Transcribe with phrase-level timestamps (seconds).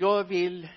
[0.00, 0.68] jag vill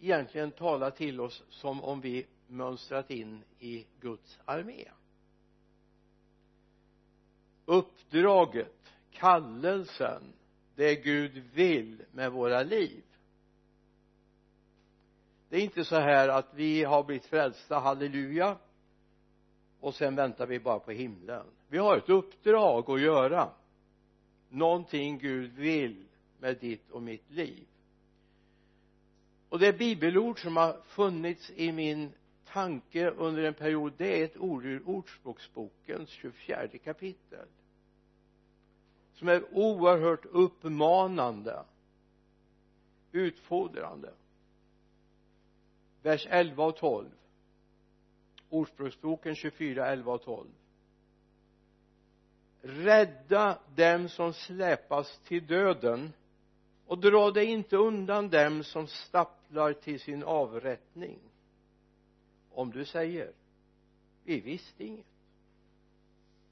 [0.00, 4.88] egentligen tala till oss som om vi mönstrat in i Guds armé.
[7.64, 10.22] Uppdraget kallelsen
[10.74, 13.04] det Gud vill med våra liv.
[15.48, 18.58] Det är inte så här att vi har blivit frälsta, halleluja
[19.80, 21.46] och sen väntar vi bara på himlen.
[21.68, 23.50] Vi har ett uppdrag att göra
[24.48, 26.06] någonting Gud vill
[26.42, 27.66] med ditt och mitt liv.
[29.48, 32.12] Och det bibelord som har funnits i min
[32.44, 37.46] tanke under en period det är ett ord ur ordspråksbokens 24 kapitel
[39.14, 41.64] som är oerhört uppmanande
[43.12, 44.12] utfordrande.
[46.02, 47.08] Vers 11 och 12
[48.48, 50.48] ordspråksboken 24, 11 och 12
[52.62, 56.12] rädda dem som släpas till döden
[56.92, 61.18] och dra dig inte undan dem som stapplar till sin avrättning.
[62.50, 63.32] Om du säger
[64.24, 65.06] vi visste inget.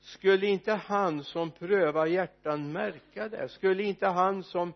[0.01, 3.49] Skulle inte han som prövar hjärtan märka det?
[3.49, 4.73] Skulle inte han som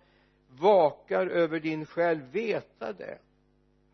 [0.48, 3.19] vakar över din själ veta det?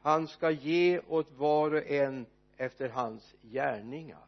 [0.02, 4.26] Han ska ge åt var och en efter hans gärningar.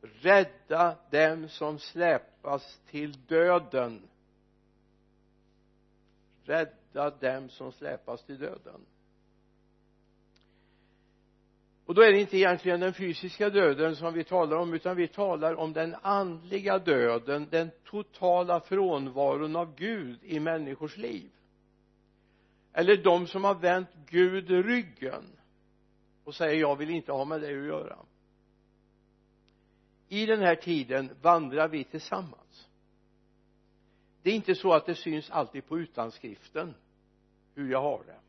[0.00, 4.08] Rädda dem som släpas till döden
[6.48, 8.80] rädda dem som släpas till döden.
[11.86, 15.08] Och då är det inte egentligen den fysiska döden som vi talar om utan vi
[15.08, 21.30] talar om den andliga döden den totala frånvaron av Gud i människors liv.
[22.72, 25.24] Eller de som har vänt Gud ryggen
[26.24, 27.98] och säger jag vill inte ha med dig att göra.
[30.08, 32.47] I den här tiden vandrar vi tillsammans
[34.28, 36.74] det är inte så att det syns alltid på utanskriften
[37.54, 38.20] hur jag har det.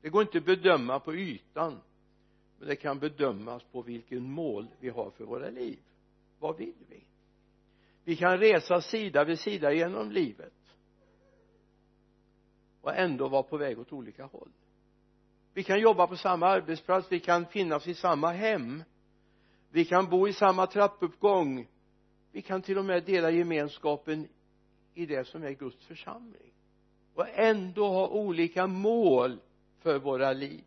[0.00, 1.80] Det går inte att bedöma på ytan
[2.58, 5.78] men det kan bedömas på vilken mål vi har för våra liv.
[6.38, 7.04] Vad vill vi?
[8.04, 10.74] Vi kan resa sida vid sida genom livet
[12.80, 14.52] och ändå vara på väg åt olika håll.
[15.54, 18.82] Vi kan jobba på samma arbetsplats vi kan finnas i samma hem
[19.70, 21.68] vi kan bo i samma trappuppgång
[22.32, 24.28] vi kan till och med dela gemenskapen
[24.98, 26.52] i det som är Guds församling.
[27.14, 29.40] Och ändå ha olika mål
[29.78, 30.64] för våra liv.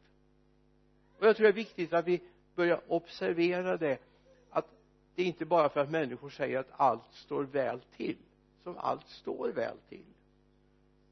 [1.19, 2.21] Och jag tror det är viktigt att vi
[2.55, 3.97] börjar observera det
[4.49, 4.67] att
[5.15, 8.17] det är inte bara för att människor säger att allt står väl till
[8.63, 10.05] som allt står väl till.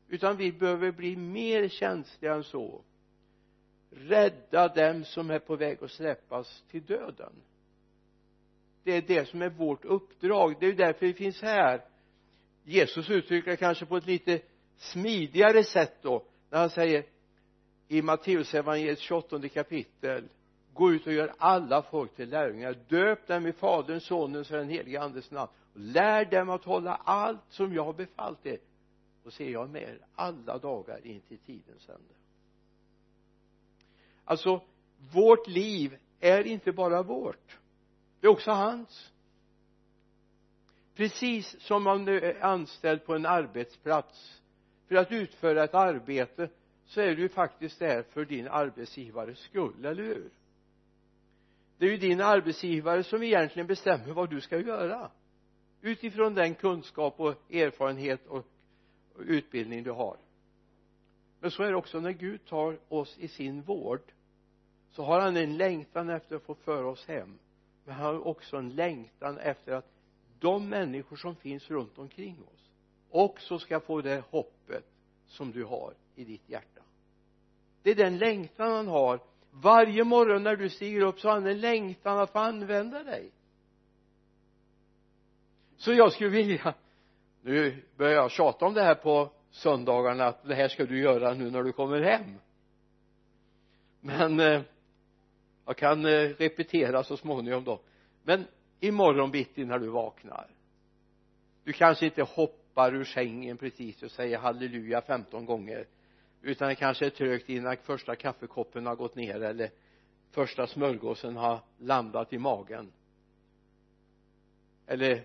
[0.07, 2.81] Utan vi behöver bli mer känsliga än så.
[3.89, 7.33] Rädda dem som är på väg att släppas till döden.
[8.83, 10.55] Det är det som är vårt uppdrag.
[10.59, 11.88] Det är därför vi finns här.
[12.63, 14.41] Jesus uttrycker det kanske på ett lite
[14.77, 17.03] smidigare sätt då när han säger
[17.87, 20.23] i Matteusevangeliets 28 kapitel
[20.73, 22.75] gå ut och gör alla folk till lärjungar.
[22.87, 25.51] Döp dem i faderns, sonens och den helige andes namn.
[25.73, 28.59] Och lär dem att hålla allt som jag har befallt er.
[29.23, 32.13] Och se jag med er alla dagar in till tidens ände.
[34.25, 34.61] Alltså
[35.13, 37.57] vårt liv är inte bara vårt.
[38.19, 39.11] Det är också hans
[40.99, 44.41] precis som om du är anställd på en arbetsplats.
[44.87, 46.49] För att utföra ett arbete
[46.85, 50.29] så är du ju faktiskt där för din arbetsgivares skull, eller hur?
[51.77, 55.11] Det är ju din arbetsgivare som egentligen bestämmer vad du ska göra.
[55.81, 58.45] Utifrån den kunskap och erfarenhet och
[59.19, 60.17] utbildning du har.
[61.39, 64.01] Men så är det också när Gud tar oss i sin vård
[64.89, 67.39] så har han en längtan efter att få föra oss hem.
[67.85, 69.98] Men han har också en längtan efter att
[70.39, 72.69] de människor som finns runt omkring oss
[73.09, 74.85] också ska få det hoppet
[75.27, 76.81] som du har i ditt hjärta.
[77.83, 79.19] Det är den längtan han har.
[79.51, 83.31] Varje morgon när du stiger upp så har han en längtan att få använda dig.
[85.77, 86.73] Så jag skulle vilja
[87.41, 91.33] nu börjar jag tjata om det här på söndagarna att det här ska du göra
[91.33, 92.35] nu när du kommer hem.
[94.01, 94.61] Men eh,
[95.65, 97.79] jag kan eh, repetera så småningom då.
[98.23, 98.47] Men
[98.79, 100.47] imorgon bitti när du vaknar.
[101.63, 105.87] Du kanske inte hoppar ur sängen precis och säger halleluja 15 gånger
[106.41, 109.69] utan det kanske är trögt innan första kaffekoppen har gått ner eller
[110.31, 112.91] första smörgåsen har landat i magen.
[114.87, 115.23] Eller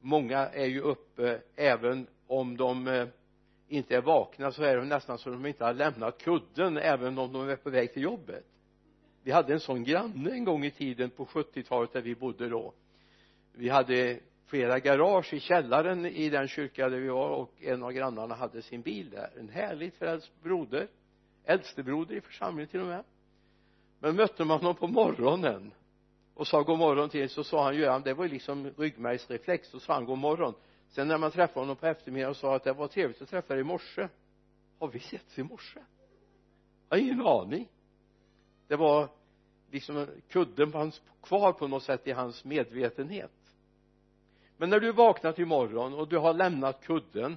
[0.00, 3.08] många är ju uppe även om de eh,
[3.68, 7.32] inte är vakna så är de nästan så de inte har lämnat kudden även om
[7.32, 8.46] de är på väg till jobbet
[9.28, 12.72] vi hade en sån granne en gång i tiden på 70-talet där vi bodde då.
[13.52, 17.92] Vi hade flera garage i källaren i den kyrka där vi var och en av
[17.92, 19.30] grannarna hade sin bil där.
[19.38, 20.88] En härligt frälst broder
[21.44, 23.04] äldstebroder i församlingen till och med.
[23.98, 25.72] Men mötte man honom på morgonen
[26.34, 29.68] och sa god morgon till så sa han Göran det var ju liksom ryggmärgsreflex.
[29.68, 30.54] Så sa han god morgon.
[30.88, 33.54] Sen när man träffade honom på eftermiddagen och sa att det var trevligt att träffa
[33.54, 34.08] dig i morse.
[34.78, 35.80] Har vi setts i morse?
[36.88, 37.68] Jag har ingen aning.
[38.68, 39.17] Det var
[39.70, 43.32] liksom kudden fanns kvar på något sätt i hans medvetenhet.
[44.56, 47.36] Men när du vaknat imorgon och du har lämnat kudden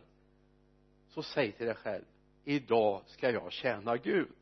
[1.10, 2.06] så säg till dig själv
[2.44, 4.36] idag ska jag tjäna Gud.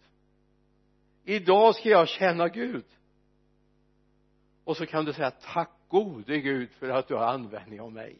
[1.24, 2.86] Idag ska jag tjäna Gud.
[4.64, 8.16] Och så kan du säga tack gode Gud för att du har användning av mig.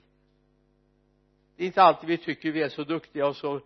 [1.56, 3.62] Det är inte alltid vi tycker vi är så duktiga och så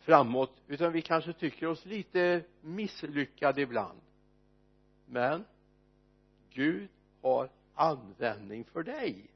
[0.00, 4.00] framåt utan vi kanske tycker oss lite misslyckade ibland
[5.10, 5.44] men
[6.50, 6.88] Gud
[7.22, 9.30] har användning för dig.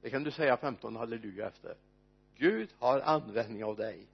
[0.00, 1.76] Det kan du säga 15 halleluja efter.
[2.36, 4.06] Gud har användning av dig.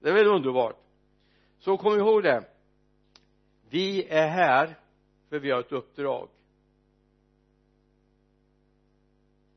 [0.00, 0.76] Det är väl underbart?
[1.58, 2.44] Så kom ihåg det.
[3.68, 4.78] Vi är här
[5.28, 6.28] för vi har ett uppdrag.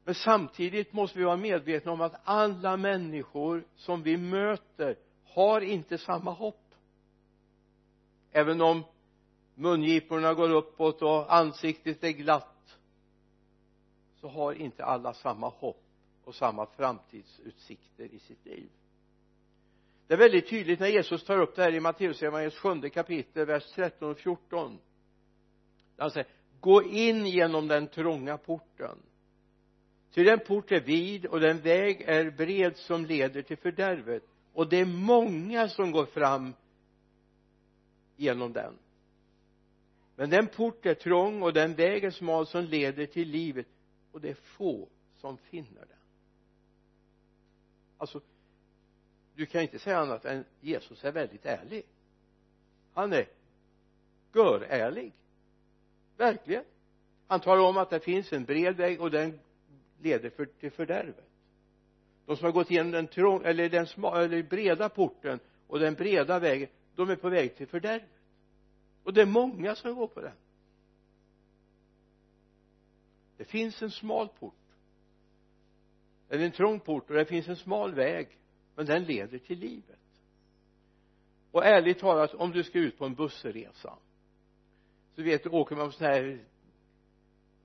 [0.03, 5.97] Men samtidigt måste vi vara medvetna om att alla människor som vi möter har inte
[5.97, 6.66] samma hopp
[8.37, 8.83] även om
[9.55, 12.77] mungiporna går uppåt och ansiktet är glatt
[14.15, 15.83] så har inte alla samma hopp
[16.23, 18.69] och samma framtidsutsikter i sitt liv.
[20.07, 23.71] Det är väldigt tydligt när Jesus tar upp det här i Matteusevangeliets sjunde kapitel vers
[23.75, 24.79] 13 och 14
[25.97, 26.27] han säger
[26.59, 28.97] gå in genom den trånga porten.
[30.13, 34.23] Ty den port är vid och den väg är bred som leder till fördärvet.
[34.53, 36.53] Och det är många som går fram
[38.17, 38.77] genom den.
[40.15, 43.67] Men den port är trång och den väg är smal som leder till livet
[44.11, 45.97] och det är få som finner den.
[47.97, 48.21] Alltså
[49.35, 51.83] du kan inte säga annat än Jesus är väldigt ärlig.
[52.93, 53.27] Han är
[54.33, 55.13] görärlig.
[56.17, 56.63] Verkligen.
[57.27, 59.39] Han talar om att det finns en bred väg och den
[60.01, 61.29] leder för, till fördärvet.
[62.25, 65.93] De som har gått igenom den trång, eller den sma, eller breda porten och den
[65.93, 68.09] breda vägen de är på väg till fördärvet.
[69.03, 70.35] Och det är många som går på den.
[73.37, 74.53] Det finns en smal port.
[76.29, 78.27] Eller en trång port och det finns en smal väg.
[78.75, 79.99] Men den leder till livet.
[81.51, 83.97] Och ärligt talat om du ska ut på en bussresa
[85.15, 86.39] så vet du åker man på sådana här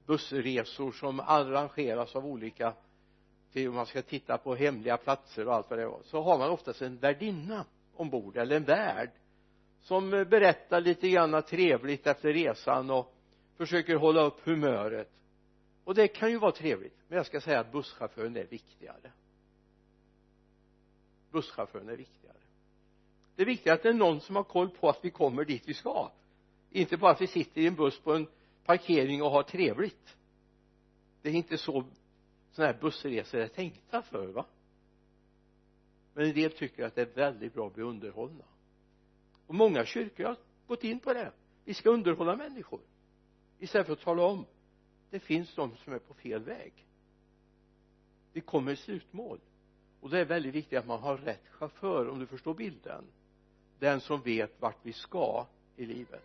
[0.06, 2.74] bussresor som arrangeras av olika
[3.52, 6.38] till om man ska titta på hemliga platser och allt vad det var så har
[6.38, 7.64] man oftast en värdinna
[7.94, 9.10] ombord eller en värd
[9.82, 13.14] som berättar lite grann trevligt efter resan och
[13.56, 15.10] försöker hålla upp humöret.
[15.84, 19.12] Och det kan ju vara trevligt men jag ska säga att busschauffören är viktigare.
[21.30, 22.36] Busschauffören är viktigare.
[23.36, 25.62] Det är viktigt att det är någon som har koll på att vi kommer dit
[25.66, 26.10] vi ska.
[26.70, 28.26] Inte bara att vi sitter i en buss på en
[28.64, 30.16] parkering och har trevligt.
[31.22, 31.84] Det är inte så
[32.52, 34.46] sådana här bussresor är tänkta för va?
[36.14, 38.44] Men en del tycker att det är väldigt bra att bli underhållna
[39.46, 40.36] och många kyrkor har
[40.66, 41.32] gått in på det.
[41.64, 42.80] Vi ska underhålla människor.
[43.58, 44.46] Istället för att tala om
[45.10, 46.72] det finns de som är på fel väg.
[48.32, 49.38] Vi kommer i slutmål.
[50.00, 53.04] Och det är väldigt viktigt att man har rätt chaufför om du förstår bilden.
[53.78, 55.46] Den som vet vart vi ska
[55.76, 56.24] i livet.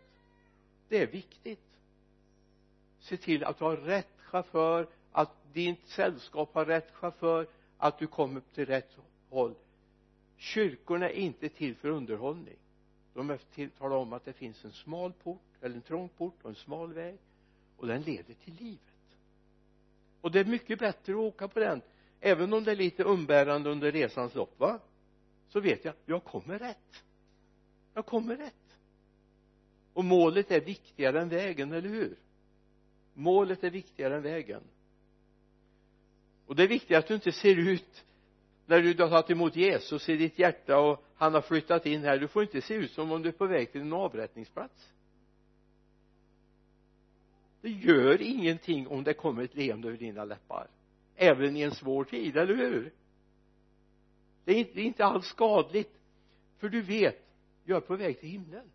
[0.88, 1.60] Det är viktigt.
[3.00, 7.48] Se till att du har rätt chaufför att ditt sällskap har rätt chaufför
[7.78, 8.98] att du kommer till rätt
[9.30, 9.56] håll.
[10.38, 12.58] Kyrkorna är inte till för underhållning
[13.18, 13.38] de
[13.78, 16.94] talar om att det finns en smal port eller en trång port och en smal
[16.94, 17.18] väg
[17.78, 18.82] och den leder till livet.
[20.22, 21.82] Och det är mycket bättre att åka på den.
[22.20, 24.80] Även om det är lite umbärande under resans lopp va?
[25.48, 27.04] Så vet jag jag kommer rätt.
[27.94, 28.54] Jag kommer rätt.
[29.94, 32.18] Och målet är viktigare än vägen, eller hur?
[33.14, 34.64] Målet är viktigare än vägen.
[36.46, 38.06] Och det är viktigt att du inte ser ut
[38.68, 42.18] när du har tagit emot Jesus i ditt hjärta och han har flyttat in här
[42.18, 44.94] du får inte se ut som om du är på väg till en avrättningsplats.
[47.62, 50.68] Det gör ingenting om det kommer ett leende över dina läppar.
[51.16, 52.94] Även i en svår tid, eller hur?
[54.46, 56.00] Det är inte, det är inte alls skadligt.
[56.58, 57.28] För du vet
[57.64, 58.72] jag är på väg till himlen.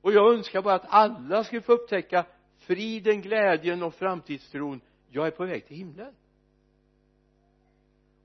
[0.00, 2.26] Och jag önskar bara att alla skulle få upptäcka
[2.58, 4.80] friden, glädjen och framtidstron.
[5.10, 6.14] Jag är på väg till himlen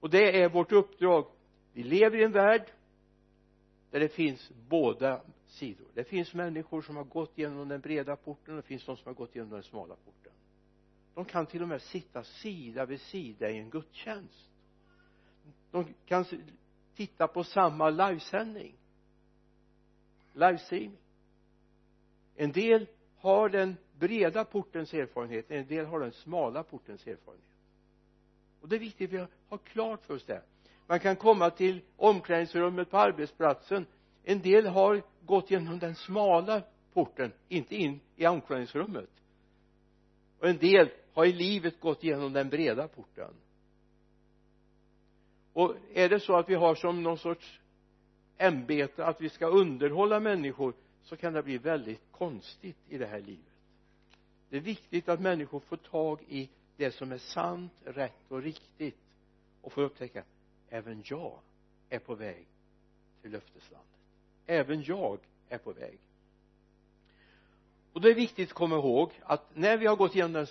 [0.08, 1.26] och det är vårt uppdrag.
[1.74, 2.72] Vi lever i en värld
[3.92, 5.88] där det finns båda sidor.
[5.94, 9.08] Det finns människor som har gått genom den breda porten och det finns de som
[9.08, 10.32] har gått genom den smala porten.
[11.14, 14.50] De kan till och med sitta sida vid sida i en gudstjänst.
[15.72, 16.26] De kan
[16.96, 18.76] titta på samma livesändning.
[20.34, 20.98] Livestreaming.
[22.36, 22.88] En del
[23.18, 27.57] har den breda portens erfarenhet en del har den smala portens erfarenhet
[28.62, 30.42] och det är viktigt att vi har klart för oss det.
[30.88, 33.86] Man kan komma till omklädningsrummet på arbetsplatsen.
[34.24, 36.62] En del har gått genom den smala
[36.94, 39.10] porten inte in i omklädningsrummet.
[40.40, 43.34] Och en del har i livet gått genom den breda porten.
[45.54, 47.60] Och är det så att vi har som någon sorts
[48.38, 50.74] ämbete att vi ska underhålla människor
[51.04, 53.54] så kan det bli väldigt konstigt i det här livet.
[54.50, 58.98] Det är viktigt att människor får tag i det som är sant, rätt och riktigt
[59.62, 60.24] och får upptäcka
[60.70, 61.40] även jag
[61.90, 62.48] är på väg
[63.22, 64.00] till löfteslandet.
[64.46, 65.20] Även jag
[65.50, 66.00] är på väg.
[67.94, 70.48] Och det är viktigt att komma ihåg att när vi har gått igenom den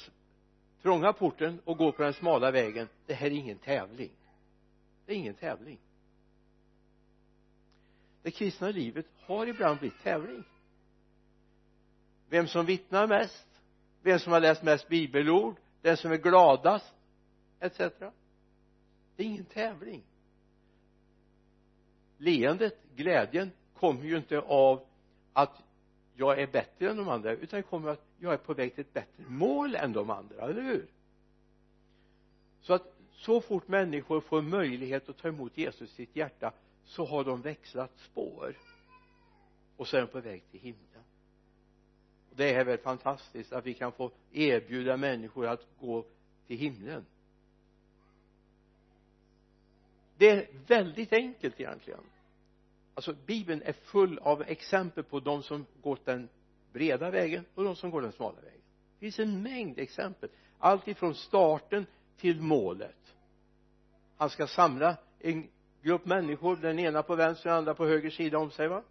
[0.82, 4.12] trånga porten och går på den smala vägen det här är ingen tävling.
[5.06, 5.78] Det är ingen tävling.
[8.22, 10.44] Det kristna livet har ibland blivit tävling.
[12.28, 13.46] Vem som vittnar mest
[14.06, 15.56] vem som har läst mest bibelord
[15.86, 16.94] den som är gladast
[17.60, 17.78] etc
[19.16, 20.02] det är ingen tävling.
[22.18, 24.86] Leendet, glädjen kommer ju inte av
[25.32, 25.62] att
[26.14, 28.74] jag är bättre än de andra utan det kommer av att jag är på väg
[28.74, 30.86] till ett bättre mål än de andra, eller hur?
[32.60, 36.52] Så att så fort människor får möjlighet att ta emot Jesus i sitt hjärta
[36.84, 38.56] så har de växlat spår.
[39.76, 41.02] Och så är de på väg till himlen
[42.36, 46.04] det är väl fantastiskt att vi kan få erbjuda människor att gå
[46.46, 47.04] till himlen.
[50.16, 52.00] Det är väldigt enkelt egentligen.
[52.94, 56.28] Alltså bibeln är full av exempel på de som gått den
[56.72, 58.60] breda vägen och de som går den smala vägen.
[58.92, 60.30] Det finns en mängd exempel.
[60.58, 63.14] Allt ifrån starten till målet.
[64.16, 65.48] Han ska samla en
[65.82, 68.82] grupp människor den ena på vänster och den andra på höger sida om sig va?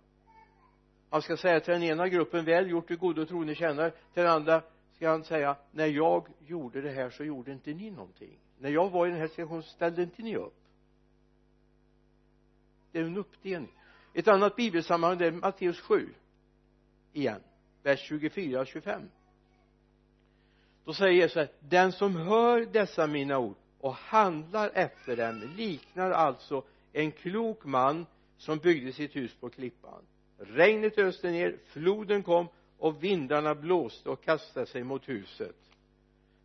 [1.15, 4.31] Han ska säga till den ena gruppen väl gjort du och trogne tjänare till den
[4.31, 4.61] andra
[4.93, 8.39] ska han säga när jag gjorde det här så gjorde inte ni någonting.
[8.59, 10.55] När jag var i den här situationen ställde inte ni upp.
[12.91, 13.71] Det är en uppdelning.
[14.13, 16.13] Ett annat bibelsammanhang det är Matteus 7
[17.13, 17.41] igen
[17.83, 19.01] vers 24 och 25
[20.85, 26.63] då säger Jesus den som hör dessa mina ord och handlar efter dem liknar alltså
[26.93, 28.05] en klok man
[28.37, 30.01] som byggde sitt hus på klippan
[30.37, 35.55] regnet öste ner floden kom och vindarna blåste och kastade sig mot huset.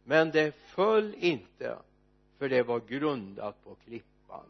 [0.04, 1.78] Men det föll inte
[2.38, 4.44] för det var grundat på klippan.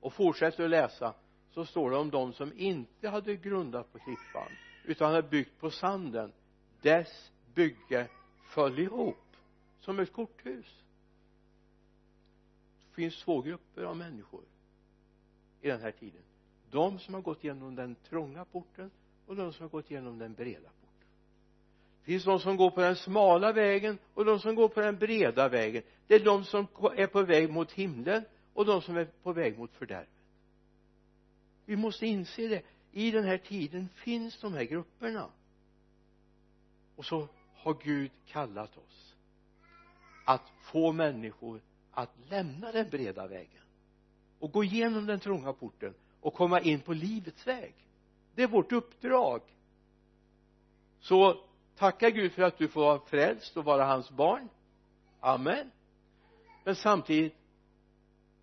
[0.00, 1.14] Och fortsätter att läsa
[1.50, 4.48] så står det om de som inte hade grundat på klippan
[4.84, 6.32] utan hade byggt på sanden.
[6.80, 8.08] Dess bygge
[8.44, 9.36] föll ihop
[9.80, 10.82] som ett korthus.
[12.88, 14.44] Det finns två grupper av människor
[15.60, 16.22] i den här tiden
[16.74, 18.90] de som har gått igenom den trånga porten
[19.26, 21.08] och de som har gått igenom den breda porten.
[22.00, 24.98] Det finns de som går på den smala vägen och de som går på den
[24.98, 25.82] breda vägen.
[26.06, 26.66] Det är de som
[26.96, 30.08] är på väg mot himlen och de som är på väg mot fördärvet.
[31.64, 32.62] Vi måste inse det.
[32.92, 35.30] I den här tiden finns de här grupperna.
[36.96, 39.14] Och så har Gud kallat oss
[40.26, 43.62] att få människor att lämna den breda vägen
[44.38, 47.74] och gå igenom den trånga porten och komma in på livets väg.
[48.34, 49.42] Det är vårt uppdrag.
[51.00, 51.44] Så
[51.76, 54.48] tacka Gud för att du får vara frälst och vara hans barn.
[55.20, 55.70] Amen.
[56.64, 57.34] Men samtidigt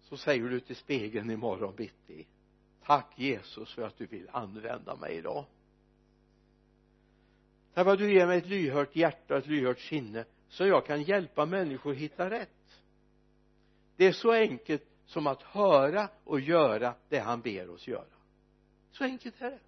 [0.01, 2.25] så säger du till spegeln imorgon bitti
[2.83, 5.45] tack Jesus för att du vill använda mig idag.
[7.73, 10.85] Tack för att du ger mig ett lyhört hjärta och ett lyhört sinne så jag
[10.85, 12.81] kan hjälpa människor hitta rätt.
[13.95, 18.05] Det är så enkelt som att höra och göra det han ber oss göra.
[18.91, 19.59] Så enkelt är det.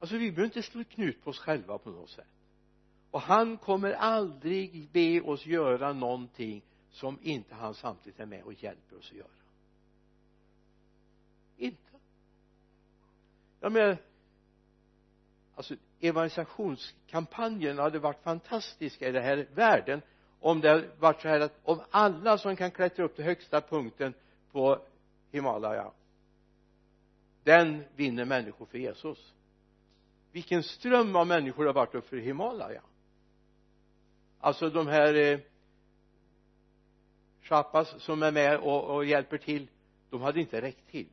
[0.00, 2.26] Alltså vi behöver inte slå knut på oss själva på något sätt.
[3.10, 8.52] Och han kommer aldrig be oss göra någonting som inte han samtidigt är med och
[8.52, 9.28] hjälper oss att göra.
[11.56, 11.92] Inte.
[13.60, 13.96] Jag menar
[15.54, 20.02] alltså evangelisationskampanjen hade varit fantastiska i den här världen
[20.40, 24.14] om det varit så här att om alla som kan klättra upp till högsta punkten
[24.52, 24.78] på
[25.30, 25.92] Himalaya
[27.44, 29.34] den vinner människor för Jesus.
[30.32, 32.82] Vilken ström av människor har varit upp för Himalaya.
[34.40, 35.40] Alltså de här eh,
[37.42, 39.68] Chappas som är med och, och hjälper till
[40.10, 41.08] de hade inte räckt till.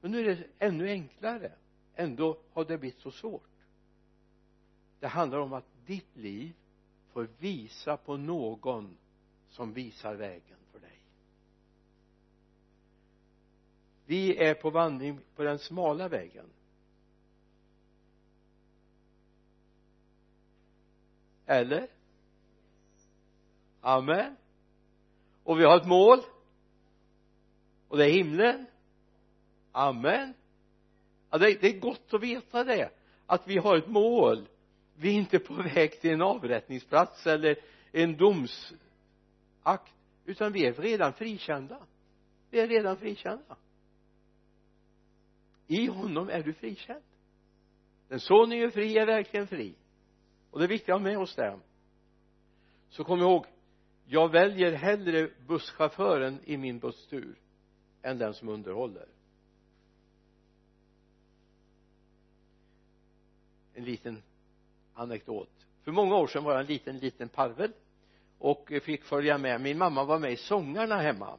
[0.00, 1.52] Men nu är det ännu enklare.
[1.94, 3.50] Ändå har det blivit så svårt.
[5.00, 6.54] Det handlar om att ditt liv
[7.12, 8.96] får visa på någon
[9.48, 11.00] som visar vägen för dig.
[14.06, 16.46] Vi är på vandring på den smala vägen.
[21.46, 21.88] Eller?
[23.80, 24.36] Amen.
[25.44, 26.18] Och vi har ett mål.
[27.88, 28.66] Och det är himlen.
[29.72, 30.34] Amen.
[31.30, 32.90] Ja, det, det är gott att veta det
[33.26, 34.48] att vi har ett mål
[35.00, 37.56] vi är inte på väg till en avrättningsplats eller
[37.92, 41.86] en domsakt utan vi är redan frikända.
[42.50, 43.56] Vi är redan frikända.
[45.66, 47.02] I honom är du frikänd.
[48.08, 49.74] Den son är fri är verkligen fri.
[50.50, 51.60] Och det är viktigt att ha med oss det
[52.88, 53.46] så kom ihåg
[54.06, 57.38] jag väljer hellre busschauffören i min busstur
[58.02, 59.08] än den som underhåller.
[63.74, 64.22] En liten
[65.00, 65.66] anekdot.
[65.84, 67.72] För många år sedan var jag en liten liten parvel
[68.38, 69.60] och fick följa med.
[69.60, 71.38] Min mamma var med i sångarna hemma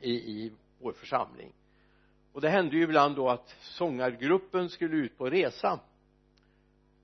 [0.00, 1.52] i, i vår församling.
[2.32, 5.80] Och det hände ju ibland då att sångargruppen skulle ut på resa.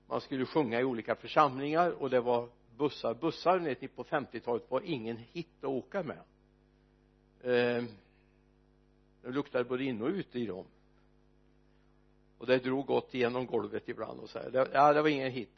[0.07, 4.71] Man skulle sjunga i olika församlingar och det var bussar bussar vet ni på 50-talet
[4.71, 6.19] var ingen hit att åka med.
[7.41, 7.83] Eh,
[9.21, 10.65] det luktade både in och ut i dem
[12.37, 14.49] och det drog gott igenom golvet ibland och så här.
[14.49, 15.53] Det, ja det var ingen hit.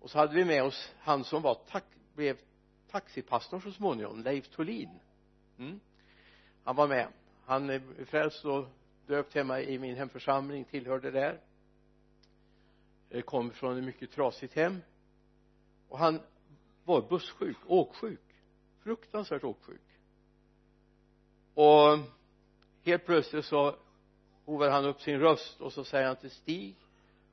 [0.00, 2.38] Och så hade vi med oss han som var tack, blev
[2.90, 4.90] taxipastor så småningom Leif Tholin.
[5.58, 5.80] Mm.
[6.64, 7.08] han var med.
[7.44, 8.66] Han är frälst och
[9.06, 11.40] döpt hemma i min hemförsamling tillhörde där.
[13.10, 14.80] Eh, kom från ett mycket trasigt hem.
[15.88, 16.20] Och han
[16.84, 18.20] var bussjuk, åksjuk.
[18.82, 19.80] Fruktansvärt åksjuk.
[21.54, 21.98] Och
[22.82, 23.76] helt plötsligt så
[24.50, 26.74] hovar han upp sin röst och så säger han till Stig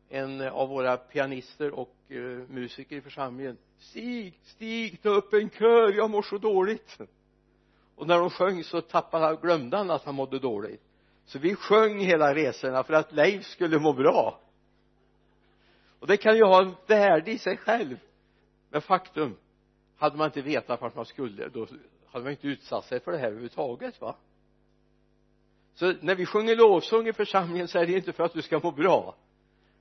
[0.09, 5.93] en av våra pianister och uh, musiker i församlingen Stig, Stig, ta upp en kör,
[5.93, 6.97] jag mår så dåligt.
[7.95, 10.81] Och när de sjöng så tappade han, glömde han att han mådde dåligt.
[11.25, 14.39] Så vi sjöng hela resorna för att Leif skulle må bra.
[15.99, 17.99] Och det kan ju ha en värde i sig själv.
[18.69, 19.37] Men faktum
[19.97, 21.67] hade man inte vetat vart man skulle då
[22.07, 24.15] hade man inte utsatt sig för det här överhuvudtaget va?
[25.77, 28.59] Så när vi sjunger lovsång i församlingen så är det inte för att du ska
[28.59, 29.15] må bra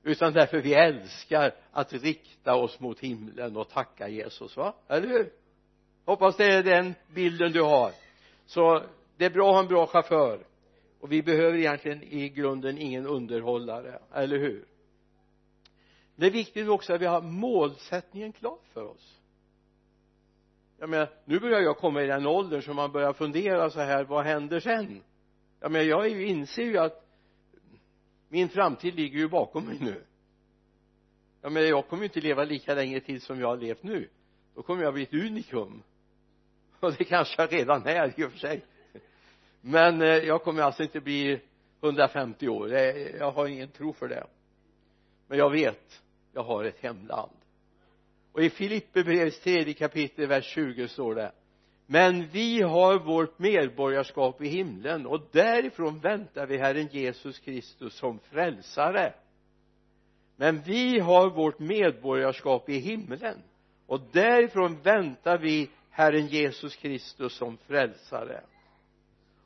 [0.03, 4.73] utan därför vi älskar att rikta oss mot himlen och tacka Jesus va?
[4.87, 5.31] Eller hur?
[6.05, 7.91] Hoppas det är den bilden du har.
[8.45, 8.83] Så
[9.17, 10.39] det är bra att ha en bra chaufför.
[10.99, 14.65] Och vi behöver egentligen i grunden ingen underhållare, eller hur?
[16.15, 19.19] Det är viktigt också att vi har målsättningen klar för oss.
[20.79, 24.03] Jag menar nu börjar jag komma i den åldern som man börjar fundera så här
[24.03, 25.03] vad händer sen?
[25.59, 27.07] Jag menar jag inser ju att
[28.29, 30.03] min framtid ligger ju bakom mig nu.
[31.41, 34.09] Jag menar jag kommer ju inte leva lika länge till som jag har levt nu.
[34.55, 35.83] Då kommer jag bli ett unikum.
[36.79, 38.65] Och det kanske jag redan är i och för sig.
[39.61, 41.41] Men eh, jag kommer alltså inte bli
[41.83, 42.73] 150 år.
[42.73, 44.27] Eh, jag har ingen tro för det.
[45.27, 46.01] Men jag vet
[46.33, 47.31] jag har ett hemland.
[48.31, 51.31] Och i Filipperbrevets tredje kapitel vers 20 står det
[51.89, 58.19] men vi har vårt medborgarskap i himlen och därifrån väntar vi Herren Jesus Kristus som
[58.19, 59.13] frälsare.
[60.35, 63.43] Men vi har vårt medborgarskap i himlen
[63.85, 68.41] och därifrån väntar vi Herren Jesus Kristus som frälsare.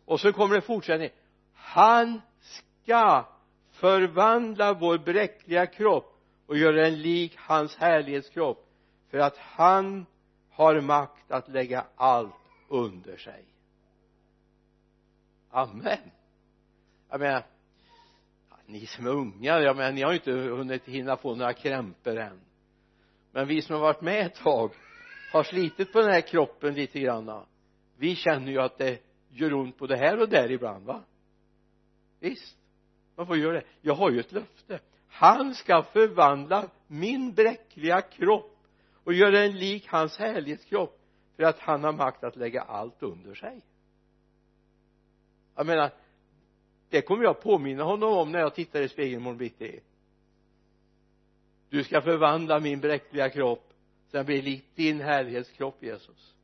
[0.06, 1.10] Och så kommer det fortsättning.
[1.54, 3.26] Han ska
[3.72, 8.68] förvandla vår bräckliga kropp och göra den lik hans härlighetskropp
[9.12, 10.06] för att han
[10.52, 12.36] har makt att lägga allt
[12.68, 13.46] under sig.
[15.50, 16.12] Amen.
[17.10, 17.44] Jag menar
[18.66, 22.18] ni som är unga jag menar ni har ju inte hunnit hinna få några krämpor
[22.18, 22.40] än.
[23.32, 24.72] Men vi som har varit med ett tag
[25.32, 27.46] har slitit på den här kroppen lite grann.
[27.98, 31.04] Vi känner ju att det gör ont både här och där ibland va?
[32.20, 32.58] Visst
[33.16, 33.64] man får göra det.
[33.82, 34.80] Jag har ju ett löfte.
[35.08, 38.61] Han ska förvandla min bräckliga kropp
[39.04, 41.00] och göra den lik hans härlighetskropp
[41.36, 43.62] för att han har makt att lägga allt under sig.
[45.56, 45.92] Jag menar
[46.90, 49.80] det kommer jag påminna honom om när jag tittar i spegeln imorgon bitti.
[51.70, 53.74] Du ska förvandla min bräckliga kropp
[54.08, 56.36] så den blir lik din härlighetskropp Jesus.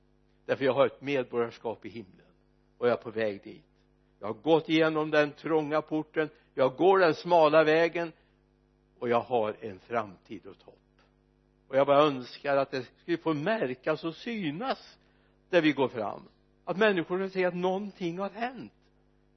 [0.46, 2.26] Därför jag har ett medborgarskap i himlen
[2.78, 3.66] och jag är på väg dit.
[4.20, 8.12] Jag har gått igenom den trånga porten jag går den smala vägen
[9.00, 10.87] och jag har en framtid och hopp
[11.68, 14.98] och jag bara önskar att det skulle få märkas och synas
[15.50, 16.24] där vi går fram.
[16.64, 18.74] Att människor ska se att någonting har hänt.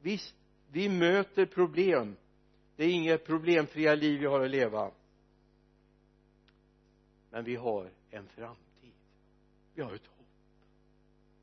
[0.03, 0.35] Visst
[0.73, 2.17] vi möter problem.
[2.77, 4.91] Det är inget problemfria liv vi har att leva.
[7.31, 8.93] Men vi har en framtid.
[9.75, 10.27] Vi har ett hopp.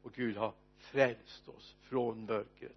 [0.02, 2.76] Och Gud har frälst oss från mörkret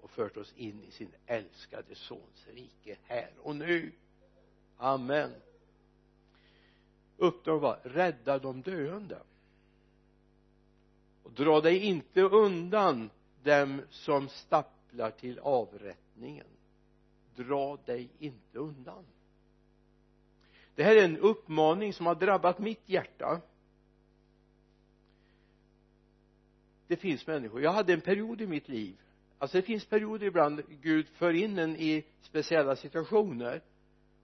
[0.00, 3.92] och fört oss in i sin älskade sons rike här och nu.
[4.76, 5.30] Amen
[7.20, 9.22] uppdrag var rädda de döende.
[11.22, 13.10] Och dra dig inte undan
[13.42, 16.46] dem som stapplar till avrättningen.
[17.36, 19.04] Dra dig inte undan.
[20.74, 23.40] Det här är en uppmaning som har drabbat mitt hjärta.
[26.86, 27.62] Det finns människor.
[27.62, 29.00] Jag hade en period i mitt liv.
[29.38, 33.62] Alltså det finns perioder ibland Gud för in en i speciella situationer.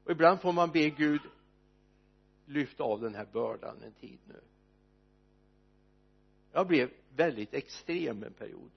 [0.05, 1.21] Och ibland får man be Gud
[2.47, 4.41] lyfta av den här bördan en tid nu.
[6.53, 8.71] Jag blev väldigt extrem en period.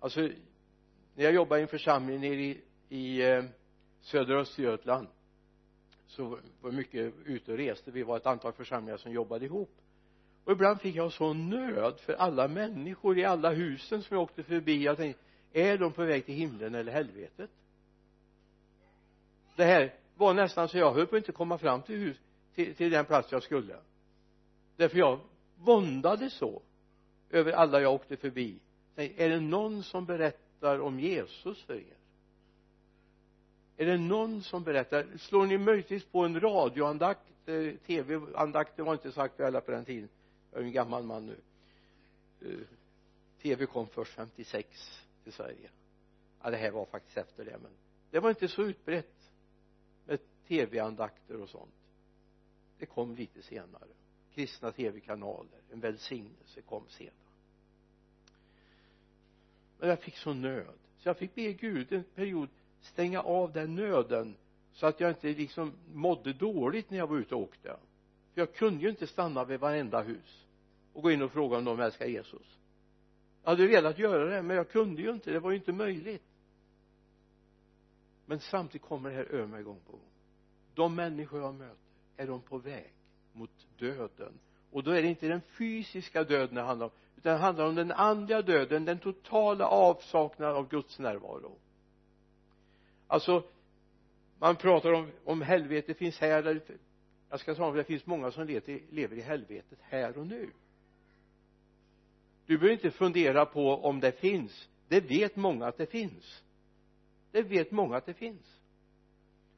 [0.00, 0.20] Alltså
[1.14, 3.44] när jag jobbade i en församling nere i, i eh,
[4.00, 5.08] södra Östergötland
[6.06, 7.90] så var mycket ute och reste.
[7.90, 9.70] Vi var ett antal församlingar som jobbade ihop.
[10.44, 14.42] Och ibland fick jag sån nöd för alla människor i alla husen som jag åkte
[14.42, 14.82] förbi.
[14.82, 17.50] Jag tänkte är de på väg till himlen eller helvetet?
[19.56, 22.16] Det här var nästan så jag höll på att inte komma fram till hus
[22.54, 23.76] till, till den plats jag skulle.
[24.76, 25.20] Därför jag
[25.56, 26.62] våndade så
[27.30, 28.58] över alla jag åkte förbi.
[28.94, 31.96] Tänk är det någon som berättar om Jesus för er?
[33.76, 35.06] Är det någon som berättar?
[35.18, 37.20] Slår ni möjligtvis på en radioandakt?
[37.46, 40.08] Eh, Tv-andakter var inte så aktuella på den tiden.
[40.52, 41.36] Jag är en gammal man nu.
[42.40, 42.58] Eh,
[43.42, 45.70] Tv kom först 56 till Sverige.
[46.42, 47.70] Ja det här var faktiskt efter det men
[48.10, 49.15] det var inte så utbrett
[50.06, 51.74] med tv-andakter och sånt.
[52.78, 53.88] Det kom lite senare.
[54.34, 57.14] Kristna tv-kanaler en välsignelse kom sedan.
[59.78, 60.78] Men jag fick så nöd.
[60.98, 62.48] Så jag fick be Gud en period
[62.80, 64.36] stänga av den nöden
[64.72, 67.76] så att jag inte liksom mådde dåligt när jag var ute och åkte.
[68.34, 70.46] För jag kunde ju inte stanna vid varenda hus
[70.92, 72.58] och gå in och fråga om de älskar Jesus.
[73.42, 75.30] Jag hade velat göra det men jag kunde ju inte.
[75.30, 76.22] Det var ju inte möjligt
[78.26, 80.10] men samtidigt kommer det här över mig gång på gång.
[80.74, 81.76] De människor jag möter
[82.16, 82.92] är de på väg
[83.32, 84.32] mot döden?
[84.70, 87.74] Och då är det inte den fysiska döden det handlar om utan det handlar om
[87.74, 91.58] den andliga döden den totala avsaknaden av Guds närvaro.
[93.06, 93.42] Alltså
[94.38, 96.62] man pratar om om helvetet finns här eller
[97.28, 98.46] jag ska säga att det finns många som
[98.90, 100.50] lever i helvetet här och nu.
[102.46, 104.68] Du behöver inte fundera på om det finns.
[104.88, 106.42] Det vet många att det finns
[107.36, 108.60] det vet många att det finns.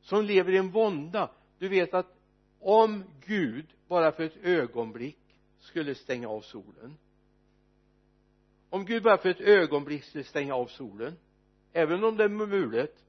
[0.00, 1.30] Som lever i en vånda.
[1.58, 2.14] Du vet att
[2.60, 5.18] om Gud bara för ett ögonblick
[5.58, 6.96] skulle stänga av solen
[8.70, 11.16] om Gud bara för ett ögonblick skulle stänga av solen
[11.72, 13.04] även om det är mulet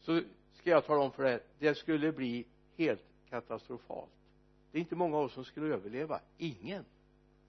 [0.00, 4.10] så ska jag tala om för dig det skulle bli helt katastrofalt.
[4.70, 6.20] Det är inte många av oss som skulle överleva.
[6.38, 6.84] Ingen.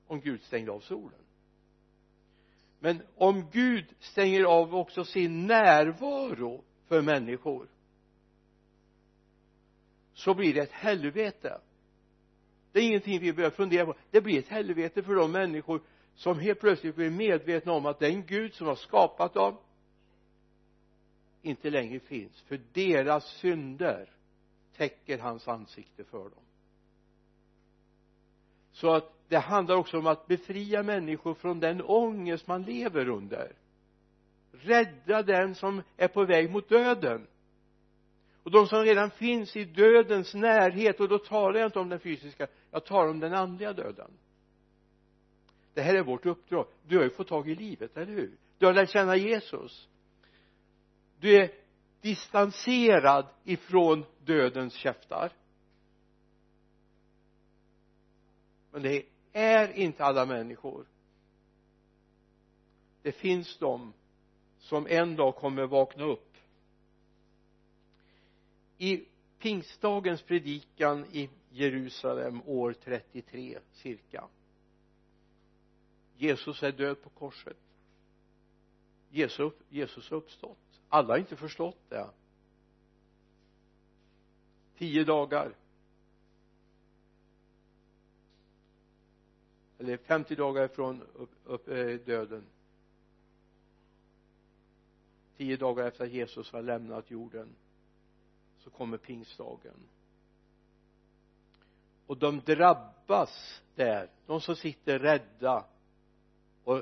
[0.07, 1.22] Om Gud stängde av solen
[2.83, 7.67] men om Gud stänger av också sin närvaro för människor
[10.13, 11.61] så blir det ett helvete.
[12.71, 13.95] Det är ingenting vi behöver fundera på.
[14.11, 15.81] Det blir ett helvete för de människor
[16.15, 19.57] som helt plötsligt blir medvetna om att den Gud som har skapat dem
[21.41, 22.41] inte längre finns.
[22.41, 24.09] För deras synder
[24.77, 26.43] täcker hans ansikte för dem.
[28.71, 33.55] Så att det handlar också om att befria människor från den ångest man lever under.
[34.51, 37.27] Rädda den som är på väg mot döden.
[38.43, 41.99] Och de som redan finns i dödens närhet och då talar jag inte om den
[41.99, 44.11] fysiska jag talar om den andliga döden.
[45.73, 46.67] Det här är vårt uppdrag.
[46.87, 48.37] Du har ju fått tag i livet, eller hur?
[48.57, 49.87] Du har lärt känna Jesus.
[51.19, 51.51] Du är
[52.01, 55.31] distanserad ifrån dödens käftar.
[58.71, 60.85] Men det är inte alla människor.
[63.01, 63.93] Det finns de
[64.59, 66.37] som en dag kommer vakna upp.
[68.77, 69.05] I
[69.39, 74.27] pingstdagens predikan i Jerusalem år 33 cirka.
[76.17, 77.57] Jesus är död på korset.
[79.09, 80.57] Jesus, Jesus har uppstått.
[80.89, 82.09] Alla har inte förstått det.
[84.77, 85.55] Tio dagar.
[89.83, 92.45] Eller 50 dagar ifrån upp, upp, eh, döden.
[95.37, 97.55] Tio dagar efter att Jesus har lämnat jorden
[98.57, 99.73] så kommer pingstdagen.
[102.07, 104.09] Och de drabbas där.
[104.25, 105.65] De som sitter rädda
[106.63, 106.81] och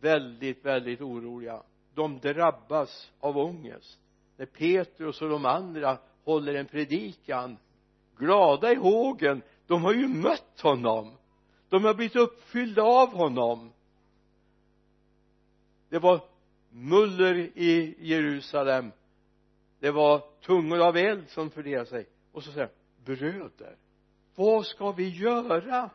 [0.00, 1.62] väldigt väldigt oroliga.
[1.94, 4.00] De drabbas av ångest.
[4.36, 7.56] När Petrus och de andra håller en predikan
[8.16, 11.16] glada i hågen de har ju mött honom
[11.68, 13.72] de har blivit uppfyllda av honom.
[15.88, 16.20] Det var
[16.70, 18.92] muller i Jerusalem.
[19.80, 22.06] Det var tungor av eld som fördelade sig.
[22.32, 22.70] Och så säger
[23.04, 23.76] bröder
[24.34, 25.90] vad ska vi göra?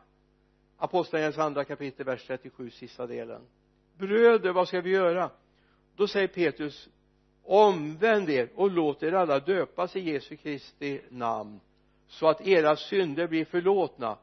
[0.76, 3.42] Apostlagärningarnas andra kapitel vers 37 sista delen.
[3.98, 5.30] Bröder vad ska vi göra?
[5.96, 6.88] Då säger Petrus
[7.42, 11.60] omvänd er och låt er alla döpas i Jesu Kristi namn
[12.06, 14.18] så att era synder blir förlåtna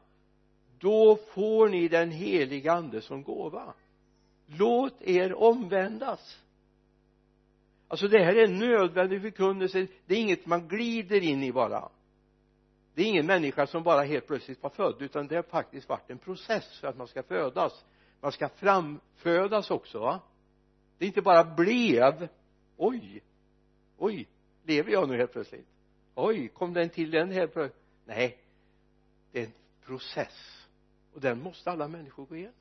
[0.80, 3.74] då får ni den heliga ande som gåva.
[4.46, 6.38] Låt er omvändas.
[7.88, 9.86] Alltså det här är en nödvändig förkunnelse.
[10.06, 11.88] Det är inget man glider in i bara.
[12.94, 16.10] Det är ingen människa som bara helt plötsligt var född utan det har faktiskt varit
[16.10, 17.84] en process för att man ska födas.
[18.20, 20.20] Man ska framfödas också va?
[20.98, 22.28] Det är inte bara blev.
[22.76, 23.22] Oj!
[23.98, 24.28] Oj!
[24.64, 25.66] Lever jag nu helt plötsligt?
[26.14, 26.48] Oj!
[26.48, 28.38] Kom den till den helt plötsligt nej.
[29.32, 29.52] Det är en
[29.86, 30.57] process
[31.18, 32.54] och den måste alla människor gå igenom.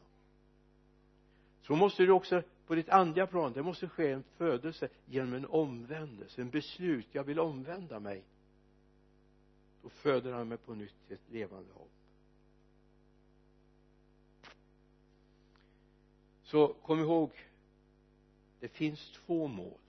[1.61, 5.45] Så måste det också på ditt andliga plan det måste ske en födelse genom en
[5.45, 7.07] omvändelse en beslut.
[7.11, 8.23] Jag vill omvända mig.
[9.81, 11.91] Då föder han mig på nytt till ett levande hopp.
[16.43, 17.31] Så kom ihåg
[18.59, 19.81] det finns två mål.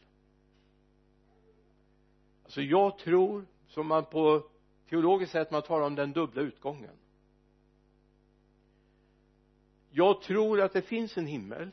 [2.44, 4.42] Alltså jag tror som man på
[4.88, 6.96] teologiskt sätt man talar om den dubbla utgången
[9.90, 11.70] jag tror att det finns en himmel.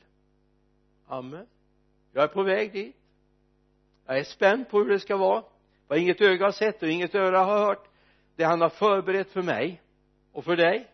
[1.07, 1.47] Amen.
[2.11, 2.95] Jag är på väg dit.
[4.05, 5.43] Jag är spänd på hur det ska vara.
[5.87, 7.87] Vad inget öga har sett och inget öra har hört
[8.35, 9.81] det han har förberett för mig
[10.31, 10.91] och för dig.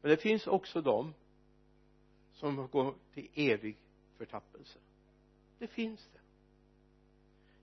[0.00, 1.14] Men det finns också de
[2.32, 3.76] som går till evig
[4.18, 4.78] förtappelse.
[5.58, 6.20] Det finns det.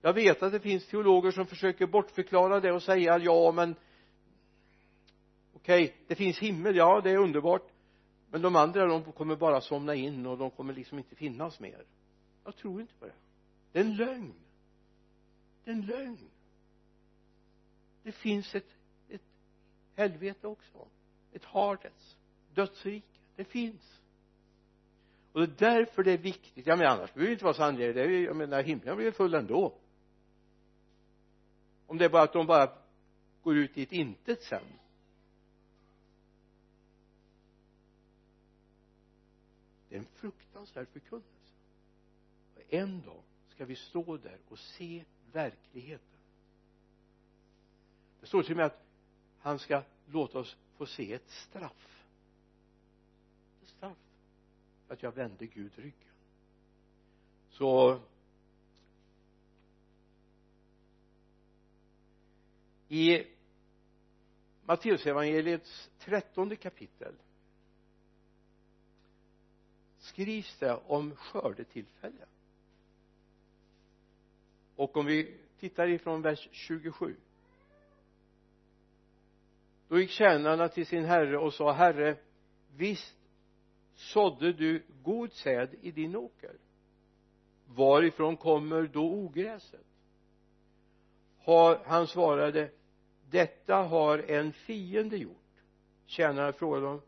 [0.00, 3.76] Jag vet att det finns teologer som försöker bortförklara det och säga ja men
[5.68, 7.70] okej okay, det finns himmel ja det är underbart.
[8.30, 11.84] Men de andra de kommer bara somna in och de kommer liksom inte finnas mer.
[12.44, 13.12] Jag tror inte på det.
[13.72, 14.34] Det är en lögn.
[15.64, 16.30] Det är en lögn.
[18.02, 18.68] Det finns ett,
[19.08, 19.22] ett
[19.96, 20.88] helvete också.
[21.32, 22.16] Ett hardets
[22.54, 23.18] dödsrike.
[23.36, 24.00] Det finns.
[25.32, 26.66] Och det är därför det är viktigt.
[26.66, 29.74] Jag menar annars behöver det inte vara så angelägna jag menar himlen blir full ändå.
[31.86, 32.72] Om det är bara att de bara
[33.42, 34.62] går ut i ett intet sen.
[39.88, 41.54] det är en fruktansvärd förkunnelse.
[42.54, 46.18] Och en dag ska vi stå där och se verkligheten.
[48.20, 48.84] Det står till och med att
[49.38, 52.06] han ska låta oss få se ett straff.
[53.62, 53.98] Ett straff
[54.86, 56.14] för att jag vände Gud ryggen.
[57.50, 58.00] Så
[62.88, 63.26] i
[64.64, 67.14] Matteusevangeliets trettonde kapitel
[70.18, 72.26] skrivs det om skördetillfälle
[74.76, 77.16] och om vi tittar ifrån vers 27
[79.88, 82.16] då gick tjänarna till sin herre och sa herre
[82.76, 83.16] visst
[83.94, 86.56] sådde du god säd i din åker.
[87.66, 89.86] Varifrån kommer då ogräset?
[91.84, 92.70] Han svarade
[93.30, 95.62] detta har en fiende gjort.
[96.06, 97.02] Tjänarna frågade honom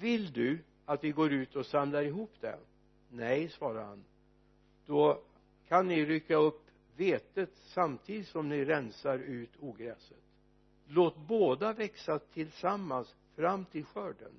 [0.00, 2.58] vill du att vi går ut och samlar ihop det
[3.12, 4.04] nej svarade han.
[4.86, 5.20] Då
[5.68, 6.66] kan ni rycka upp
[6.96, 10.22] vetet samtidigt som ni rensar ut ogräset.
[10.86, 14.32] Låt båda växa tillsammans fram till skörden.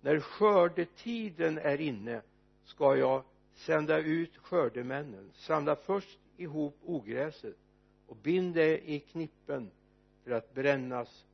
[0.00, 2.22] När skördetiden är inne
[2.64, 3.22] ska jag
[3.54, 7.56] sända ut skördemännen samla först ihop ogräset
[8.06, 9.70] och bind det i knippen
[10.24, 11.26] för att brännas.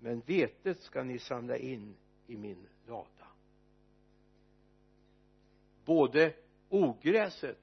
[0.00, 1.94] Men vetet ska ni samla in
[2.26, 3.21] i min lada
[5.84, 6.34] både
[6.68, 7.58] ogräset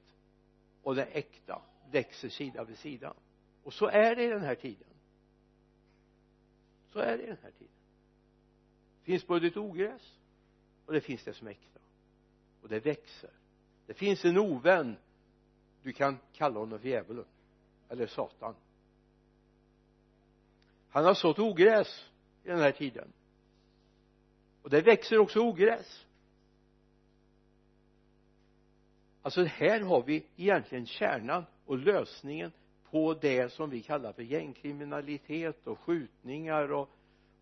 [0.82, 3.14] och det äkta växer sida vid sida.
[3.62, 4.88] Och så är det i den här tiden.
[6.92, 7.74] Så är det i den här tiden.
[8.98, 10.18] Det finns både ett ogräs
[10.86, 11.80] och det finns det som är äkta.
[12.62, 13.30] Och det växer.
[13.86, 14.96] Det finns en ovän.
[15.82, 17.24] Du kan kalla honom för djävulen.
[17.88, 18.54] Eller satan.
[20.88, 22.10] Han har sått ogräs
[22.44, 23.12] i den här tiden.
[24.62, 26.06] Och det växer också ogräs.
[29.22, 32.52] Alltså här har vi egentligen kärnan och lösningen
[32.90, 36.90] på det som vi kallar för gängkriminalitet och skjutningar och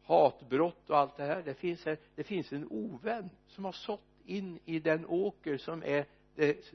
[0.02, 1.42] hatbrott och allt det här.
[1.42, 5.82] Det finns här, det finns en ovän som har sått in i den åker som
[5.82, 6.74] är det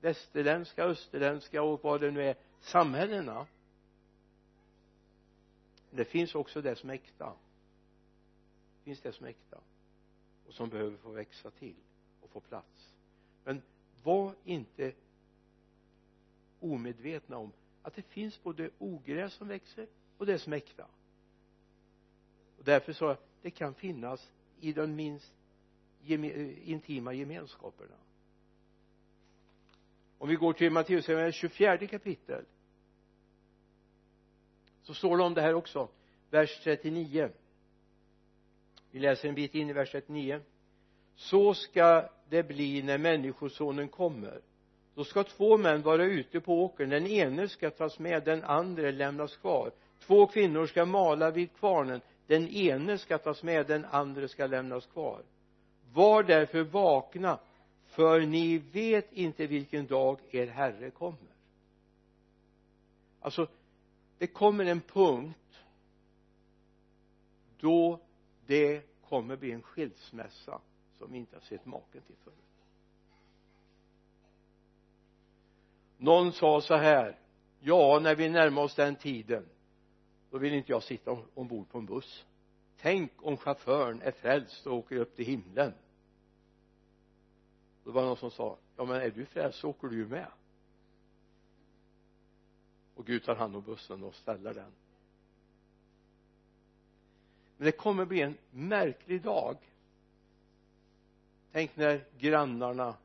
[0.00, 3.46] västerländska, österländska och vad det nu är samhällena.
[5.90, 7.32] Det finns också det som är äkta.
[8.78, 9.58] Det finns det som är äkta
[10.46, 11.76] och som behöver få växa till
[12.20, 12.94] och få plats.
[13.44, 13.62] Men
[14.02, 14.92] var inte
[16.60, 19.86] omedvetna om att det finns både ogräs som växer
[20.18, 20.86] och det som är äkta.
[22.58, 25.32] Och därför så det kan finnas i de minst
[26.64, 27.96] intima gemenskaperna.
[30.18, 32.44] Om vi går till Matteus 24 kapitel
[34.82, 35.88] så står det om det här också
[36.30, 37.30] vers 39
[38.96, 40.40] vi läser en bit in i vers 39
[41.14, 44.40] så ska det bli när människosonen kommer.
[44.94, 46.90] Då ska två män vara ute på åkern.
[46.90, 49.70] Den ene ska tas med den andra lämnas kvar.
[50.00, 52.00] Två kvinnor ska mala vid kvarnen.
[52.26, 55.22] Den ene ska tas med den andra ska lämnas kvar.
[55.92, 57.38] Var därför vakna
[57.86, 61.36] för ni vet inte vilken dag er herre kommer.
[63.20, 63.46] Alltså
[64.18, 65.62] det kommer en punkt
[67.60, 68.00] då
[68.46, 70.60] det kommer bli en skilsmässa
[70.98, 72.34] som vi inte har sett maken till förut.
[75.98, 77.18] Någon sa så här
[77.60, 79.48] ja när vi närmar oss den tiden
[80.30, 82.24] då vill inte jag sitta ombord på en buss.
[82.80, 85.72] Tänk om chauffören är frälst och åker upp till himlen.
[87.84, 90.06] Då var det någon som sa ja men är du frälst så åker du ju
[90.06, 90.26] med.
[92.94, 94.72] Och Gud tar hand om bussen och ställer den.
[97.56, 99.56] Men det kommer bli en märklig dag
[101.56, 102.96] tänk när grannarna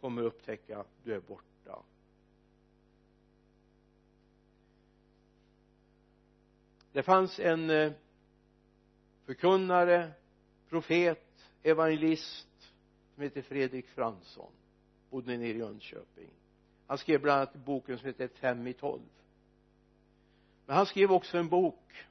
[0.00, 1.82] kommer upptäcka du är borta.
[6.92, 7.92] Det fanns en eh,
[9.24, 10.12] förkunnare
[10.68, 12.72] profet evangelist
[13.14, 14.52] som heter Fredrik Fransson.
[15.10, 16.30] Bodde nere i Jönköping.
[16.86, 19.08] Han skrev bland annat boken som heter fem i tolv.
[20.66, 22.06] Men han skrev också en bok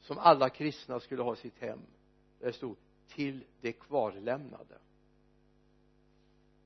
[0.00, 1.80] som alla kristna skulle ha i sitt hem.
[2.38, 2.76] Där det stod
[3.08, 4.78] till de kvarlämnade.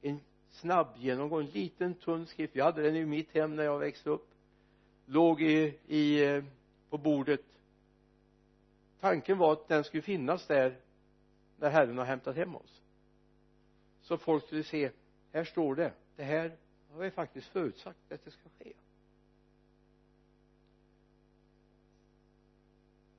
[0.03, 2.57] En snabb genomgång, en liten tunn skrift.
[2.57, 4.29] Jag hade den i mitt hem när jag växte upp.
[5.07, 6.43] Låg i, i
[6.91, 7.45] på bordet.
[9.01, 10.77] Tanken var att den skulle finnas där
[11.57, 12.83] när Herren har hämtat hem oss.
[14.03, 14.91] Så folk skulle se
[15.33, 15.93] här står det.
[16.17, 16.57] Det här
[16.93, 18.73] har vi faktiskt förutsagt att det ska ske.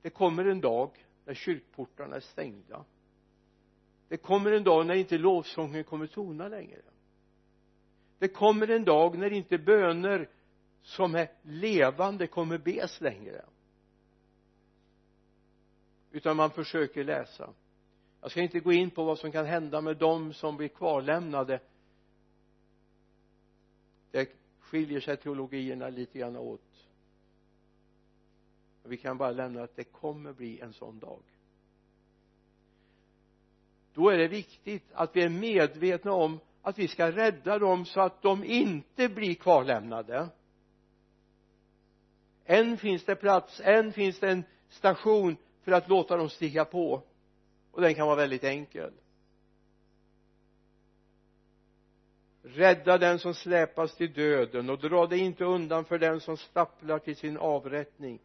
[0.02, 2.84] Det kommer en dag när kyrkportarna är stängda
[4.14, 6.82] det kommer en dag när inte lovsången kommer tona längre.
[8.18, 10.30] Det kommer en dag när inte böner
[10.82, 13.44] som är levande kommer bes längre.
[16.10, 17.52] Utan man försöker läsa.
[18.20, 21.60] Jag ska inte gå in på vad som kan hända med dem som blir kvarlämnade.
[24.10, 26.88] Det skiljer sig teologierna lite grann åt.
[28.82, 31.22] Vi kan bara lämna att det kommer bli en sån dag
[33.94, 38.00] då är det viktigt att vi är medvetna om att vi ska rädda dem så
[38.00, 40.28] att de inte blir kvarlämnade.
[42.44, 47.02] Än finns det plats än finns det en station för att låta dem stiga på.
[47.70, 48.92] Och den kan vara väldigt enkel.
[52.42, 56.98] Rädda den som släpas till döden och dra dig inte undan för den som stapplar
[56.98, 58.18] till sin avrättning.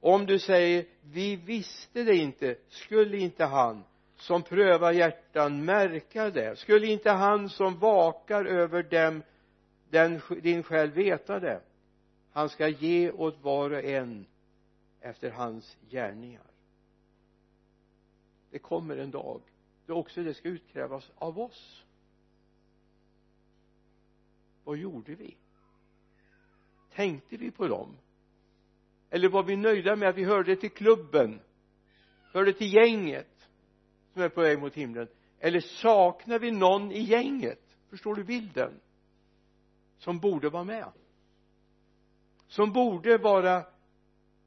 [0.00, 2.56] Om du säger vi visste det inte.
[2.68, 3.84] Skulle inte han
[4.16, 6.58] som prövar hjärtan märka det.
[6.58, 9.22] Skulle inte han som vakar över dem
[9.90, 11.60] den, din själ veta det?
[12.32, 14.26] Han ska ge åt var och en
[15.00, 16.46] efter hans gärningar.
[18.50, 19.42] Det kommer en dag
[19.86, 21.84] då också det ska utkrävas av oss.
[24.64, 25.36] Vad gjorde vi?
[26.94, 27.96] Tänkte vi på dem?
[29.10, 31.40] Eller var vi nöjda med att vi hörde till klubben?
[32.32, 33.35] Hörde till gänget?
[34.16, 35.08] Som är på väg mot himlen.
[35.38, 37.76] Eller saknar vi någon i gänget?
[37.88, 38.80] Förstår du bilden?
[39.98, 40.92] Som borde vara med.
[42.46, 43.64] Som borde vara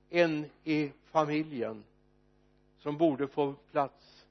[0.09, 1.83] en i familjen.
[2.77, 4.25] Som borde få plats.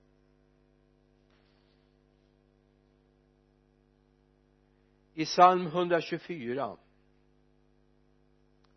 [5.14, 6.76] I psalm 124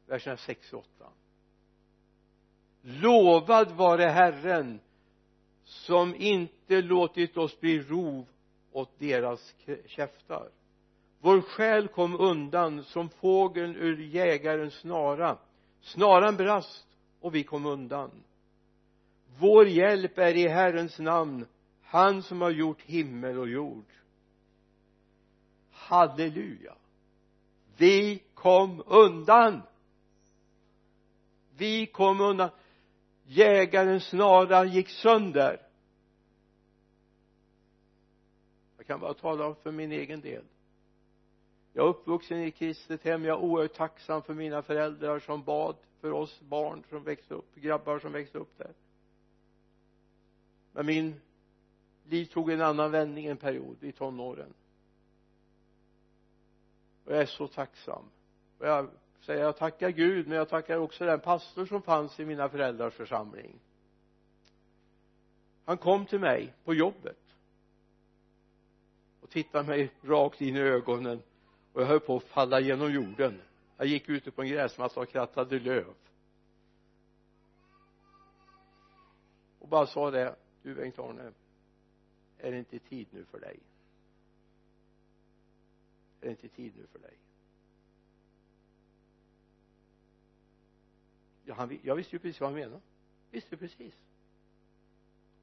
[0.06, 1.10] verserna 6 och 8
[2.82, 4.80] lovad vare Herren
[5.72, 8.26] som inte låtit oss bli rov
[8.72, 9.56] åt deras
[9.86, 10.50] käftar.
[11.20, 15.38] Vår själ kom undan som fågeln ur jägarens snara.
[15.82, 16.88] Snaran brast
[17.20, 18.12] och vi kom undan.
[19.40, 21.46] Vår hjälp är i Herrens namn
[21.82, 23.86] han som har gjort himmel och jord.
[25.72, 26.76] Halleluja!
[27.78, 29.62] Vi kom undan.
[31.58, 32.50] Vi kom undan
[33.32, 35.62] jägarens snara gick sönder.
[38.78, 40.44] Jag kan bara tala för min egen del.
[41.74, 43.26] Jag är uppvuxen i ett kristet hem.
[43.26, 47.56] Jag är oerhört tacksam för mina föräldrar som bad för oss barn som växte upp
[47.56, 48.74] grabbar som växte upp där.
[50.72, 51.22] Men min
[52.04, 54.54] liv tog en annan vändning en period i tonåren.
[57.06, 58.04] Och jag är så tacksam.
[58.58, 58.90] Och jag
[59.22, 62.94] säger jag tackar Gud men jag tackar också den pastor som fanns i mina föräldrars
[62.94, 63.60] församling.
[65.66, 67.36] Han kom till mig på jobbet
[69.22, 71.22] och tittade mig rakt in i ögonen
[71.74, 73.42] och jag höll på att falla genom jorden.
[73.78, 75.94] Jag gick ute på en gräsmatta och krattade löv.
[79.60, 81.32] Och bara sa det du Bengt-Arne
[82.38, 83.60] är det inte tid nu för dig?
[86.22, 87.18] Är det inte tid nu för dig?
[91.46, 92.82] Ja, han, jag visste ju precis vad han menade.
[93.32, 93.94] Visste precis?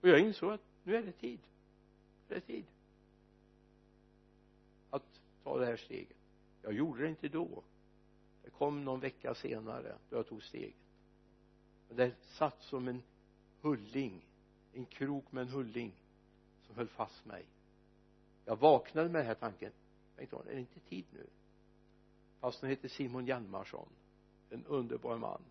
[0.01, 1.41] Och jag insåg att nu är det tid.
[2.29, 2.65] Det är tid.
[4.91, 6.17] Att ta det här steget.
[6.63, 7.63] Jag gjorde det inte då.
[8.43, 10.75] Det kom någon vecka senare då jag tog steget.
[11.89, 13.03] Men det satt som en
[13.61, 14.25] hulling
[14.73, 15.93] en krok med en hulling
[16.67, 17.45] som höll fast mig.
[18.45, 19.73] Jag vaknade med den här tanken.
[20.17, 21.27] Tänkte är det inte tid nu?
[22.41, 23.89] Fast han heter Simon Hjalmarsson
[24.51, 25.43] en underbar man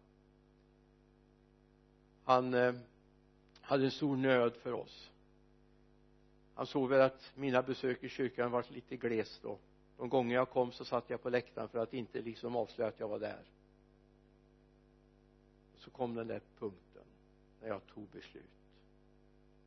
[2.28, 2.74] han eh,
[3.62, 5.12] hade en stor nöd för oss.
[6.54, 9.58] Han såg väl att mina besök i kyrkan varit lite glest då.
[9.98, 13.00] De gånger jag kom så satt jag på läktaren för att inte liksom avslöja att
[13.00, 13.44] jag var där.
[15.78, 17.04] Så kom den där punkten
[17.62, 18.44] när jag tog beslut.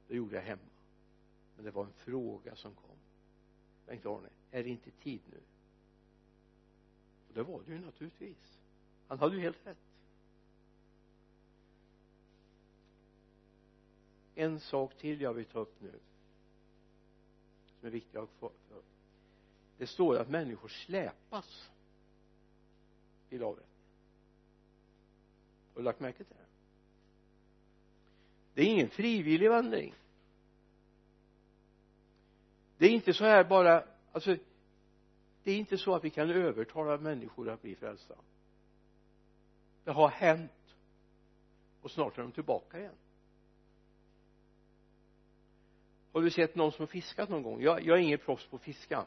[0.08, 0.70] Det gjorde jag hemma.
[1.56, 2.96] Men det var en fråga som kom.
[3.86, 5.40] Bengt-Arne är det inte tid nu?
[7.28, 8.58] Och det var det ju naturligtvis.
[9.08, 9.89] Han hade ju helt rätt.
[14.40, 16.00] En sak till jag vill ta upp nu
[17.66, 18.52] som är viktig att få
[19.78, 21.70] det står att människor släpas
[23.28, 23.70] till avrättning
[25.74, 26.44] har du lagt märke till det?
[28.54, 29.94] Det är ingen frivillig vandring.
[32.78, 34.36] Det är inte så här bara alltså
[35.42, 38.14] det är inte så att vi kan övertala människor att bli frälsta.
[39.84, 40.52] Det har hänt.
[41.80, 42.94] Och snart är de tillbaka igen
[46.12, 47.62] har du sett någon som fiskat någon gång?
[47.62, 49.06] Jag, jag är ingen proffs på att fiska.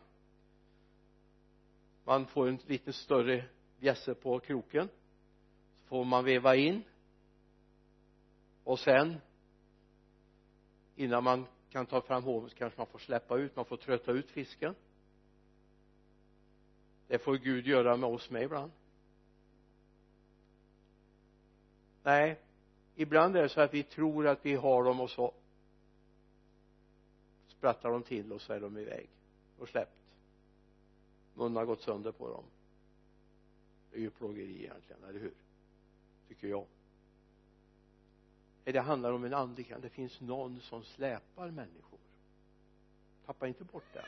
[2.03, 3.45] Man får en lite större
[3.79, 4.89] bjässe på kroken.
[5.81, 6.83] Så får man veva in.
[8.63, 9.17] Och sen
[10.95, 14.11] innan man kan ta fram hoven så kanske man får släppa ut, man får trötta
[14.11, 14.75] ut fisken.
[17.07, 18.71] Det får Gud göra med oss med ibland.
[22.03, 22.39] Nej
[22.95, 25.33] ibland är det så att vi tror att vi har dem och så
[27.63, 29.09] sprattlar de till och så är de iväg.
[29.57, 29.97] Och släppt.
[31.33, 32.43] Munnen har gått sönder på dem.
[33.91, 35.33] Det är ju plågeri egentligen, eller hur?
[36.27, 36.65] Tycker jag.
[38.63, 41.99] Det handlar om en andlig det finns någon som släpar människor.
[43.25, 44.05] Tappa inte bort det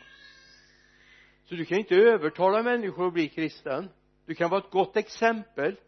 [1.45, 3.89] så du kan inte övertala människor att bli kristen.
[4.25, 5.79] Du kan vara ett gott exempel.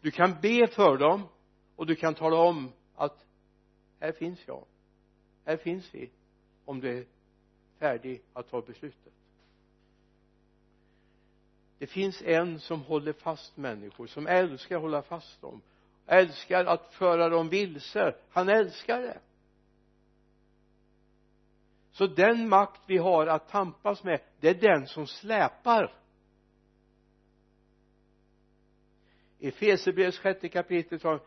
[0.00, 1.28] Du kan be för dem.
[1.76, 3.26] Och du kan tala om att
[4.00, 4.66] här finns jag.
[5.44, 6.10] Här finns vi
[6.64, 7.06] om du är
[7.78, 9.12] färdig att ta beslutet.
[11.78, 15.62] Det finns en som håller fast människor som älskar att hålla fast dem
[16.06, 18.14] älskar att föra dem vilse.
[18.30, 19.20] Han älskar det.
[21.92, 25.94] Så den makt vi har att tampas med det är den som släpar.
[29.38, 31.20] I Efesierbrevets sjätte kapitel tar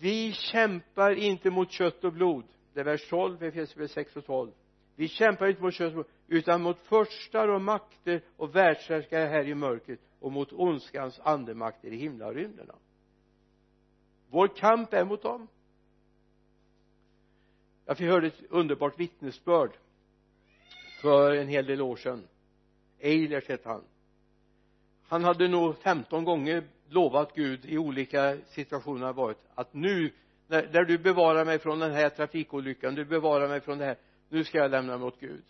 [0.00, 2.44] vi kämpar inte mot kött och blod
[2.76, 4.52] det är vers 12 Efesierbrevet 6 och 12
[4.96, 10.00] vi kämpar inte mot kött utan mot förstar och makter och världshärskare här i mörkret
[10.20, 12.74] och mot ondskans andemakter i himlarymderna
[14.30, 15.48] vår kamp är mot dem.
[17.84, 19.70] Jag fick höra ett underbart vittnesbörd
[21.02, 22.28] för en hel del år sedan.
[22.98, 23.84] Eilers hette han.
[25.08, 30.12] Han hade nog 15 gånger lovat Gud i olika situationer varit att nu
[30.46, 33.96] när, där du bevarar mig från den här trafikolyckan du bevarar mig från det här
[34.28, 35.44] nu ska jag lämna mig åt Gud.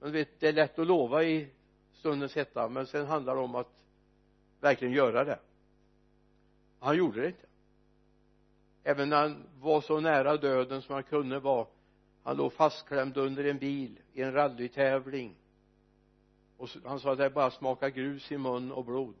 [0.00, 1.48] Men du vet det är lätt att lova i
[1.92, 3.84] stundens hetta men sen handlar det om att
[4.60, 5.38] verkligen göra det.
[6.80, 7.46] Han gjorde det inte.
[8.84, 11.66] Även när han var så nära döden som han kunde vara
[12.22, 15.34] han låg fastklämd under en bil i en rallytävling.
[16.56, 19.14] Och han sa att det bara smakar grus i mun och blod.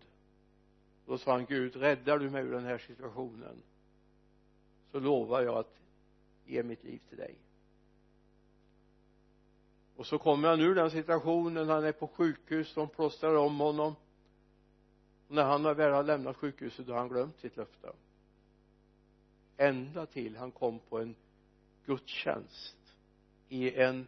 [1.06, 3.62] Då sa han Gud räddar du mig ur den här situationen?
[4.92, 5.80] Så lovar jag att
[6.44, 7.34] ge mitt liv till dig.
[9.96, 13.94] Och så kommer han ur den situationen han är på sjukhus de plåstrar om honom.
[15.28, 17.92] Och när han väl har lämnat sjukhuset då har han glömt sitt löfte.
[19.56, 21.14] Ända till han kom på en
[21.86, 22.76] gudstjänst
[23.48, 24.06] i en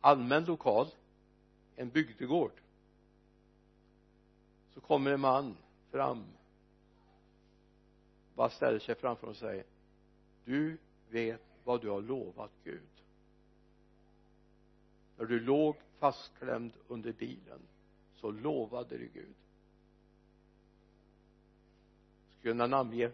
[0.00, 0.86] allmän lokal
[1.76, 2.52] en bygdegård.
[4.74, 5.56] Så kommer en man
[5.90, 6.24] fram
[8.38, 9.64] bara ställer sig framför och säger
[10.48, 10.78] du
[11.08, 12.88] vet vad du har lovat Gud.
[15.16, 17.60] När du låg fastklämd under bilen
[18.14, 19.34] så lovade du Gud.
[22.38, 23.10] Skulle kunna namnge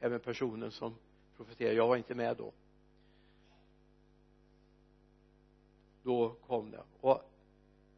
[0.00, 0.94] även personen som
[1.36, 2.52] profeterade jag var inte med då.
[6.02, 6.82] Då kom det.
[7.00, 7.30] Och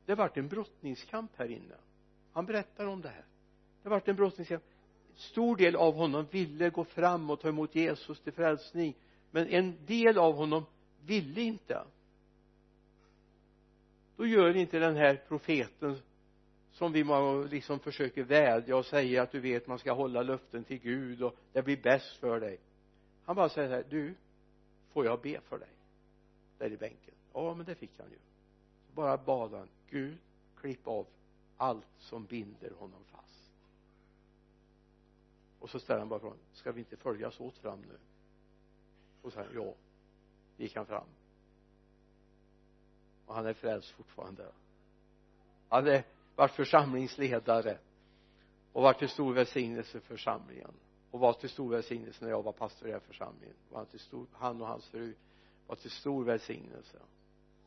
[0.06, 1.76] det vart en brottningskamp här inne.
[2.32, 3.24] Han berättar om det här.
[3.82, 4.62] Det vart en brottningskamp
[5.14, 8.94] stor del av honom ville gå fram och ta emot Jesus till frälsning
[9.30, 10.64] men en del av honom
[11.06, 11.84] ville inte.
[14.16, 15.98] Då gör inte den här profeten
[16.72, 17.04] som vi
[17.50, 21.36] liksom försöker vädja och säga att du vet man ska hålla löften till Gud och
[21.52, 22.58] det blir bäst för dig.
[23.24, 24.14] Han bara säger så här du
[24.92, 25.68] får jag be för dig?
[26.58, 27.14] Där i bänken.
[27.32, 28.18] Ja men det fick han ju.
[28.94, 30.18] Bara bad han Gud
[30.56, 31.06] klipp av
[31.56, 33.23] allt som binder honom fast
[35.64, 37.98] och så ställer han bara frågan ska vi inte följas åt fram nu?
[39.22, 39.74] Och så här, ja.
[40.56, 41.06] Gick han fram.
[43.26, 44.52] Och han är frälst fortfarande.
[45.68, 46.04] Han är
[46.36, 47.78] varit församlingsledare
[48.72, 50.70] och varit till stor välsignelse för församlingen.
[51.10, 53.56] Och var till stor välsignelse när jag var pastor i den här församlingen.
[53.68, 55.14] Var till stor, han och hans fru
[55.66, 56.98] var till stor välsignelse.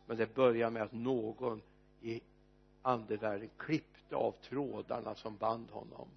[0.06, 1.62] Men det började med att någon
[2.02, 2.22] i
[2.82, 6.10] andevärlden klippte av trådarna som band honom.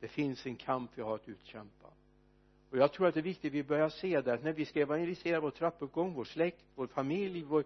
[0.00, 1.88] Det finns en kamp vi har att utkämpa.
[2.70, 4.64] Och jag tror att det är viktigt att vi börjar se det att när vi
[4.64, 7.64] ska evangelisera vår trappuppgång, vår släkt, vår familj, vår,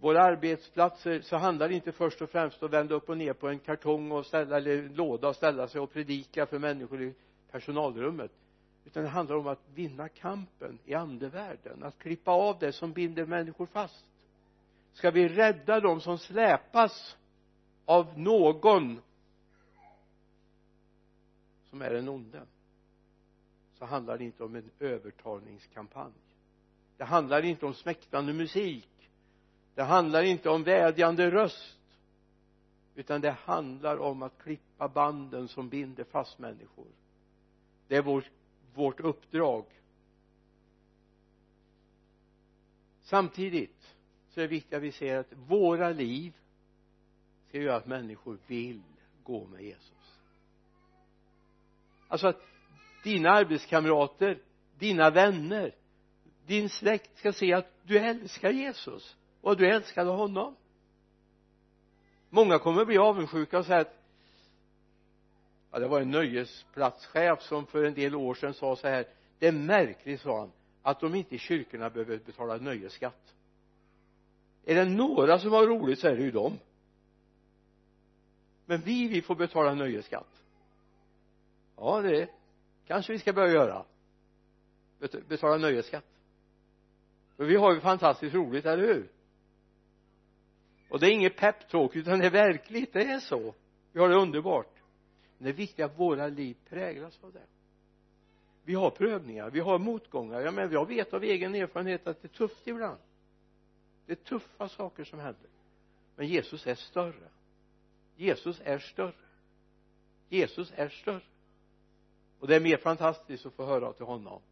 [0.00, 3.32] våra arbetsplatser så handlar det inte först och främst om att vända upp och ner
[3.32, 7.02] på en kartong och ställa eller en låda och ställa sig och predika för människor
[7.02, 7.14] i
[7.50, 8.30] personalrummet.
[8.84, 13.26] Utan det handlar om att vinna kampen i andevärlden att klippa av det som binder
[13.26, 14.04] människor fast.
[14.92, 17.16] Ska vi rädda dem som släpas
[17.84, 19.00] av någon
[21.70, 22.42] som är den onde
[23.80, 26.12] så handlar det inte om en övertalningskampanj.
[26.96, 29.10] Det handlar inte om smäktande musik.
[29.74, 31.80] Det handlar inte om vädjande röst.
[32.94, 36.86] Utan det handlar om att klippa banden som binder fast människor.
[37.88, 38.30] Det är vårt,
[38.74, 39.64] vårt uppdrag.
[43.00, 43.94] Samtidigt
[44.28, 46.36] så är det viktigt att vi ser att våra liv
[47.48, 48.82] ska göra att människor vill
[49.24, 49.99] gå med Jesus
[52.10, 52.42] alltså att
[53.02, 54.38] dina arbetskamrater
[54.78, 55.74] dina vänner
[56.46, 60.56] din släkt ska se att du älskar Jesus och du älskade honom.
[62.30, 63.96] Många kommer bli avundsjuka och säga att
[65.70, 69.06] ja det var en nöjesplatschef som för en del år sedan sa så här
[69.38, 70.52] det är märkligt sa han
[70.82, 73.34] att de inte i kyrkorna behöver betala nöjesskatt.
[74.64, 76.58] Är det några som har roligt så är det ju dem.
[78.66, 80.42] Men vi vi får betala nöjesskatt
[81.80, 82.30] ja det
[82.86, 83.84] kanske vi ska börja göra.
[85.28, 86.04] Betala nöjesskatt.
[87.36, 89.08] För vi har ju fantastiskt roligt, eller hur?
[90.88, 93.54] Och det är inget peptalk utan det är verkligt, det är så.
[93.92, 94.74] Vi har det underbart.
[95.38, 97.46] Men det är viktigt att våra liv präglas av det.
[98.64, 102.26] Vi har prövningar, vi har motgångar, jag menar jag vet av egen erfarenhet att det
[102.26, 102.98] är tufft ibland.
[104.06, 105.50] Det är tuffa saker som händer.
[106.16, 107.28] Men Jesus är större.
[108.16, 109.14] Jesus är större.
[110.28, 111.22] Jesus är större
[112.40, 114.42] och det är mer fantastiskt att få höra till honom.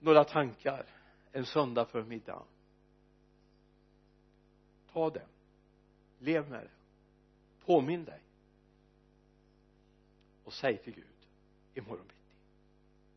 [0.00, 0.86] Några tankar
[1.32, 2.42] en söndag förmiddag.
[4.92, 5.26] Ta det.
[6.18, 6.70] Lev med det.
[7.66, 8.20] Påminn dig.
[10.44, 11.04] Och säg till Gud
[11.74, 12.20] imorgon bitti.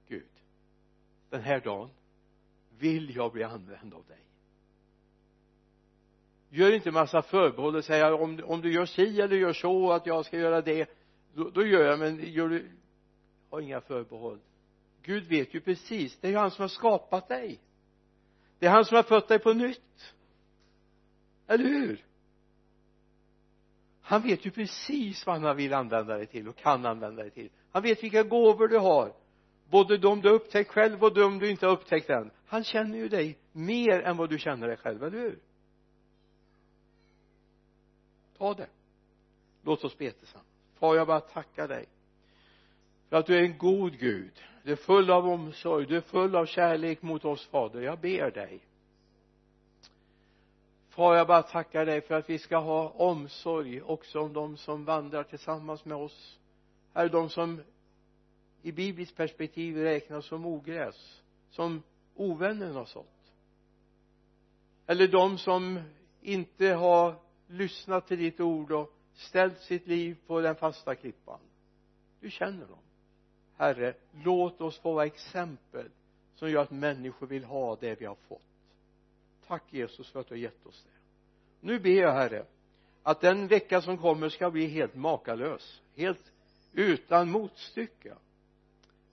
[0.08, 0.44] Gud
[1.30, 1.90] den här dagen
[2.78, 4.20] vill jag bli använd av dig.
[6.50, 10.06] Gör inte massa förbehåll och säga om, om du gör si eller gör så att
[10.06, 10.90] jag ska göra det
[11.34, 12.72] då, då gör jag men gör du
[13.58, 14.40] och inga förbehåll.
[15.04, 16.18] Gud vet ju precis.
[16.20, 17.60] Det är ju han som har skapat dig.
[18.60, 20.14] Det är han som har fött dig på nytt.
[21.48, 22.06] Eller hur?
[24.02, 27.50] Han vet ju precis vad han vill använda dig till och kan använda dig till.
[27.72, 29.14] Han vet vilka gåvor du har.
[29.70, 32.32] Både de du har upptäckt själv och de du inte har upptäckt än.
[32.46, 35.40] Han känner ju dig mer än vad du känner dig själv, eller hur?
[38.38, 38.70] Ta det.
[39.64, 40.48] Låt oss be tillsammans.
[40.80, 41.86] Far jag bara tackar dig
[43.10, 44.42] för att du är en god Gud.
[44.64, 45.86] Du är full av omsorg.
[45.86, 47.82] Du är full av kärlek mot oss fader.
[47.82, 48.60] Jag ber dig.
[50.90, 54.86] Far jag bara tackar dig för att vi ska ha omsorg också om de som
[54.86, 56.40] vandrar tillsammans med oss.
[56.94, 57.62] Är de som
[58.62, 61.84] i bibliskt perspektiv räknas som ogräs som
[62.16, 63.34] ovännen har sått.
[64.88, 65.80] Eller de som
[66.22, 67.16] inte har
[67.48, 71.40] lyssnat till ditt ord och ställt sitt liv på den fasta klippan.
[72.20, 72.80] Du känner dem
[73.58, 73.94] herre
[74.24, 75.90] låt oss få vara exempel
[76.36, 78.42] som gör att människor vill ha det vi har fått.
[79.48, 81.00] Tack Jesus för att du har gett oss det.
[81.68, 82.46] Nu ber jag herre
[83.04, 86.32] att den vecka som kommer ska bli helt makalös helt
[86.74, 88.14] utan motstycke.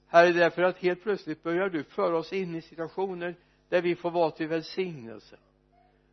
[0.07, 3.37] Herre därför att helt plötsligt börjar du föra oss in i situationer
[3.69, 5.37] där vi får vara till välsignelse.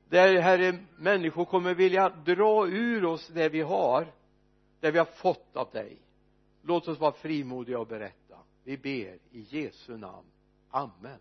[0.09, 4.07] Där herre människor kommer vilja dra ur oss det vi har
[4.79, 5.97] det vi har fått av dig.
[6.61, 8.20] Låt oss vara frimodiga och berätta
[8.71, 10.25] vi ber i Jesu namn.
[10.69, 11.19] Amen.